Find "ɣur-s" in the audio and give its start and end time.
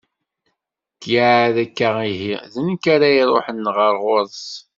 4.03-4.45